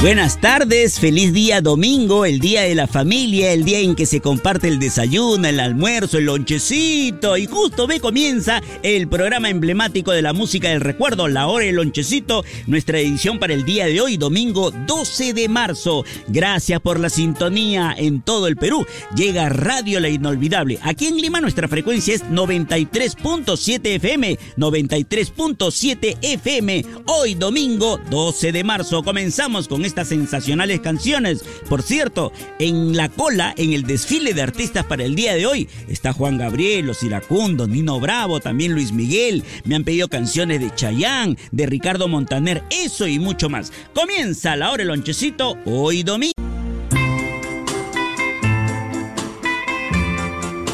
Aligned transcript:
Buenas 0.00 0.40
tardes, 0.40 0.98
feliz 0.98 1.34
día 1.34 1.60
domingo, 1.60 2.24
el 2.24 2.40
día 2.40 2.62
de 2.62 2.74
la 2.74 2.86
familia, 2.86 3.52
el 3.52 3.64
día 3.64 3.80
en 3.80 3.94
que 3.94 4.06
se 4.06 4.22
comparte 4.22 4.66
el 4.66 4.78
desayuno, 4.78 5.46
el 5.46 5.60
almuerzo, 5.60 6.16
el 6.16 6.24
lonchecito 6.24 7.36
y 7.36 7.44
justo 7.44 7.86
ve 7.86 8.00
comienza 8.00 8.62
el 8.82 9.08
programa 9.08 9.50
emblemático 9.50 10.10
de 10.12 10.22
la 10.22 10.32
música 10.32 10.70
del 10.70 10.80
recuerdo, 10.80 11.28
La 11.28 11.48
Hora 11.48 11.66
del 11.66 11.74
Lonchecito, 11.74 12.46
nuestra 12.66 12.98
edición 12.98 13.38
para 13.38 13.52
el 13.52 13.66
día 13.66 13.84
de 13.84 14.00
hoy, 14.00 14.16
domingo 14.16 14.70
12 14.70 15.34
de 15.34 15.50
marzo. 15.50 16.02
Gracias 16.28 16.80
por 16.80 16.98
la 16.98 17.10
sintonía 17.10 17.94
en 17.94 18.22
todo 18.22 18.46
el 18.46 18.56
Perú. 18.56 18.86
Llega 19.14 19.50
Radio 19.50 20.00
La 20.00 20.08
Inolvidable. 20.08 20.78
Aquí 20.80 21.08
en 21.08 21.18
Lima 21.18 21.42
nuestra 21.42 21.68
frecuencia 21.68 22.14
es 22.14 22.24
93.7 22.24 23.80
FM, 23.96 24.38
93.7 24.56 26.16
FM. 26.22 26.86
Hoy 27.04 27.34
domingo 27.34 28.00
12 28.08 28.50
de 28.50 28.64
marzo 28.64 29.02
comenzamos 29.02 29.68
con 29.68 29.89
estas 29.90 30.08
sensacionales 30.08 30.80
canciones. 30.80 31.44
Por 31.68 31.82
cierto, 31.82 32.32
en 32.58 32.96
la 32.96 33.08
cola, 33.08 33.52
en 33.56 33.72
el 33.72 33.82
desfile 33.82 34.34
de 34.34 34.42
artistas 34.42 34.84
para 34.84 35.04
el 35.04 35.14
día 35.14 35.34
de 35.34 35.46
hoy, 35.46 35.68
está 35.88 36.12
Juan 36.12 36.38
Gabriel, 36.38 36.86
Los 36.86 37.02
Iracundos, 37.02 37.68
Nino 37.68 38.00
Bravo, 38.00 38.40
también 38.40 38.72
Luis 38.72 38.92
Miguel. 38.92 39.44
Me 39.64 39.74
han 39.74 39.84
pedido 39.84 40.08
canciones 40.08 40.60
de 40.60 40.74
Chayán, 40.74 41.36
de 41.50 41.66
Ricardo 41.66 42.08
Montaner, 42.08 42.62
eso 42.70 43.06
y 43.06 43.18
mucho 43.18 43.48
más. 43.48 43.72
Comienza 43.94 44.56
la 44.56 44.70
hora 44.70 44.82
el 44.82 44.88
lonchecito 44.88 45.58
hoy 45.66 46.02
domingo. 46.02 46.39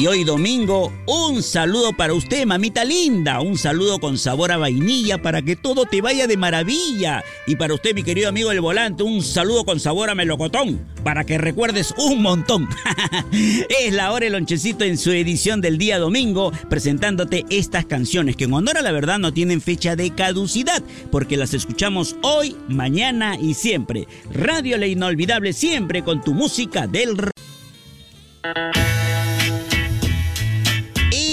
Y 0.00 0.06
hoy 0.06 0.24
domingo, 0.24 0.90
un 1.04 1.42
saludo 1.42 1.92
para 1.92 2.14
usted, 2.14 2.46
mamita 2.46 2.86
linda. 2.86 3.42
Un 3.42 3.58
saludo 3.58 3.98
con 3.98 4.16
sabor 4.16 4.50
a 4.50 4.56
vainilla 4.56 5.20
para 5.20 5.42
que 5.42 5.56
todo 5.56 5.84
te 5.84 6.00
vaya 6.00 6.26
de 6.26 6.38
maravilla. 6.38 7.22
Y 7.46 7.56
para 7.56 7.74
usted, 7.74 7.94
mi 7.94 8.02
querido 8.02 8.30
amigo 8.30 8.48
del 8.48 8.62
volante, 8.62 9.02
un 9.02 9.22
saludo 9.22 9.66
con 9.66 9.78
sabor 9.78 10.08
a 10.08 10.14
melocotón 10.14 10.80
para 11.04 11.24
que 11.24 11.36
recuerdes 11.36 11.92
un 11.98 12.22
montón. 12.22 12.66
es 13.84 13.92
la 13.92 14.12
hora 14.12 14.24
el 14.24 14.32
lonchecito 14.32 14.86
en 14.86 14.96
su 14.96 15.10
edición 15.10 15.60
del 15.60 15.76
día 15.76 15.98
domingo, 15.98 16.50
presentándote 16.70 17.44
estas 17.50 17.84
canciones 17.84 18.36
que 18.36 18.44
en 18.44 18.54
honor 18.54 18.78
a 18.78 18.82
la 18.82 18.92
verdad 18.92 19.18
no 19.18 19.34
tienen 19.34 19.60
fecha 19.60 19.96
de 19.96 20.14
caducidad, 20.14 20.82
porque 21.10 21.36
las 21.36 21.52
escuchamos 21.52 22.16
hoy, 22.22 22.56
mañana 22.68 23.36
y 23.38 23.52
siempre. 23.52 24.08
Radio 24.32 24.78
La 24.78 24.86
Inolvidable 24.86 25.52
siempre 25.52 26.02
con 26.02 26.24
tu 26.24 26.32
música 26.32 26.86
del 26.86 27.18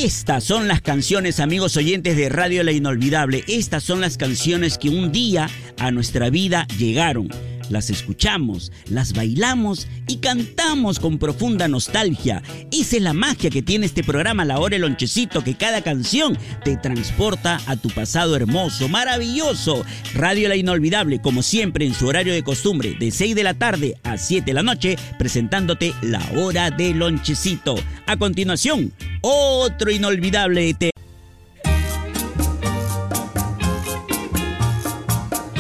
estas 0.04 0.44
son 0.44 0.68
las 0.68 0.82
canciones, 0.82 1.40
amigos 1.40 1.76
oyentes 1.76 2.16
de 2.16 2.30
Radio 2.30 2.64
La 2.64 2.72
Inolvidable. 2.72 3.44
Estas 3.48 3.84
son 3.84 4.00
las 4.00 4.18
canciones 4.18 4.78
que 4.78 4.90
un 4.90 5.12
día 5.12 5.50
a 5.80 5.92
nuestra 5.92 6.30
vida 6.30 6.68
llegaron 6.78 7.30
las 7.70 7.90
escuchamos, 7.90 8.72
las 8.90 9.14
bailamos 9.14 9.88
y 10.08 10.18
cantamos 10.18 11.00
con 11.00 11.18
profunda 11.18 11.68
nostalgia. 11.68 12.42
Esa 12.72 12.98
es 12.98 13.02
la 13.02 13.14
magia 13.14 13.50
que 13.50 13.62
tiene 13.62 13.86
este 13.86 14.04
programa 14.04 14.46
La 14.46 14.60
Hora 14.60 14.76
el 14.76 14.82
Lonchecito, 14.84 15.44
que 15.44 15.56
cada 15.56 15.82
canción 15.82 16.38
te 16.64 16.78
transporta 16.78 17.60
a 17.68 17.76
tu 17.76 17.90
pasado 17.90 18.36
hermoso, 18.36 18.88
maravilloso. 18.88 19.86
Radio 20.14 20.50
La 20.50 20.56
Inolvidable, 20.56 21.22
como 21.22 21.42
siempre 21.42 21.86
en 21.86 21.94
su 21.94 22.08
horario 22.08 22.34
de 22.34 22.44
costumbre, 22.44 22.96
de 23.00 23.12
6 23.12 23.36
de 23.36 23.44
la 23.44 23.54
tarde 23.54 23.98
a 24.04 24.18
7 24.18 24.46
de 24.46 24.54
la 24.54 24.64
noche, 24.64 24.98
presentándote 25.18 25.94
La 26.02 26.22
Hora 26.36 26.72
del 26.72 27.00
Lonchecito. 27.00 27.76
A 28.06 28.18
continuación, 28.18 28.92
otro 29.22 29.92
inolvidable 29.92 30.74
te 30.74 30.92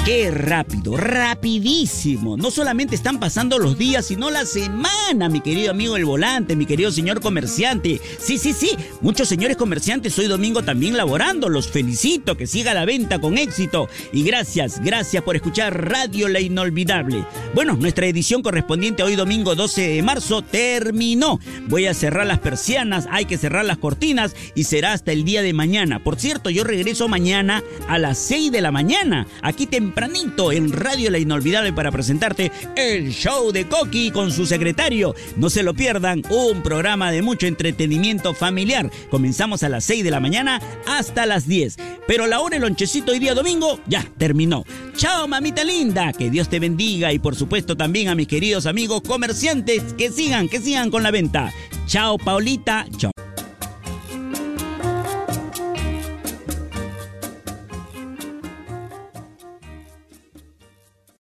Qué 0.07 0.31
rápido, 0.31 0.95
rapidísimo. 0.95 2.37
No 2.37 2.49
solamente 2.49 2.95
están 2.95 3.19
pasando 3.19 3.59
los 3.59 3.77
días, 3.77 4.05
sino 4.05 4.29
la 4.29 4.45
semana, 4.45 5.27
mi 5.27 5.41
querido 5.41 5.71
amigo 5.71 5.95
del 5.95 6.05
volante, 6.05 6.55
mi 6.55 6.65
querido 6.65 6.93
señor 6.93 7.19
comerciante. 7.19 7.99
Sí, 8.17 8.37
sí, 8.37 8.53
sí. 8.53 8.69
Muchos 9.01 9.27
señores 9.27 9.57
comerciantes 9.57 10.17
hoy 10.17 10.27
domingo 10.27 10.63
también 10.63 10.95
laborando. 10.95 11.49
Los 11.49 11.67
felicito, 11.67 12.37
que 12.37 12.47
siga 12.47 12.73
la 12.73 12.85
venta 12.85 13.19
con 13.19 13.37
éxito. 13.37 13.89
Y 14.13 14.23
gracias, 14.23 14.81
gracias 14.81 15.23
por 15.23 15.35
escuchar 15.35 15.89
Radio 15.89 16.29
La 16.29 16.39
Inolvidable. 16.39 17.25
Bueno, 17.53 17.75
nuestra 17.75 18.05
edición 18.05 18.41
correspondiente 18.41 19.03
hoy 19.03 19.17
domingo 19.17 19.55
12 19.55 19.89
de 19.89 20.03
marzo 20.03 20.41
terminó. 20.41 21.41
Voy 21.67 21.85
a 21.85 21.93
cerrar 21.93 22.27
las 22.27 22.39
persianas, 22.39 23.09
hay 23.11 23.25
que 23.25 23.37
cerrar 23.37 23.65
las 23.65 23.77
cortinas 23.77 24.37
y 24.55 24.63
será 24.63 24.93
hasta 24.93 25.11
el 25.11 25.25
día 25.25 25.41
de 25.41 25.51
mañana. 25.51 26.01
Por 26.01 26.17
cierto, 26.17 26.49
yo 26.49 26.63
regreso 26.63 27.09
mañana 27.09 27.61
a 27.89 27.97
las 27.97 28.17
6 28.19 28.53
de 28.53 28.61
la 28.61 28.71
mañana. 28.71 29.27
Aquí 29.41 29.65
te 29.97 30.51
en 30.51 30.71
Radio 30.71 31.09
La 31.09 31.17
Inolvidable 31.17 31.73
para 31.73 31.91
presentarte 31.91 32.51
el 32.75 33.09
show 33.11 33.51
de 33.51 33.67
Coqui 33.67 34.11
con 34.11 34.31
su 34.31 34.45
secretario. 34.45 35.15
No 35.37 35.49
se 35.49 35.63
lo 35.63 35.73
pierdan, 35.73 36.21
un 36.29 36.61
programa 36.61 37.11
de 37.11 37.23
mucho 37.23 37.47
entretenimiento 37.47 38.35
familiar. 38.35 38.91
Comenzamos 39.09 39.63
a 39.63 39.69
las 39.69 39.85
6 39.85 40.03
de 40.03 40.11
la 40.11 40.19
mañana 40.19 40.61
hasta 40.85 41.25
las 41.25 41.47
10. 41.47 41.77
Pero 42.05 42.27
la 42.27 42.41
hora 42.41 42.57
el 42.57 42.61
lonchecito 42.61 43.11
hoy 43.11 43.17
día 43.17 43.33
domingo 43.33 43.79
ya 43.87 44.05
terminó. 44.19 44.65
Chao 44.95 45.27
mamita 45.27 45.63
linda, 45.63 46.13
que 46.13 46.29
Dios 46.29 46.47
te 46.47 46.59
bendiga 46.59 47.11
y 47.11 47.17
por 47.17 47.35
supuesto 47.35 47.75
también 47.75 48.09
a 48.09 48.15
mis 48.15 48.27
queridos 48.27 48.67
amigos 48.67 49.01
comerciantes 49.01 49.81
que 49.97 50.11
sigan, 50.11 50.47
que 50.47 50.61
sigan 50.61 50.91
con 50.91 51.01
la 51.01 51.09
venta. 51.09 51.51
Chao 51.87 52.19
Paulita, 52.19 52.85
chao. 52.97 53.16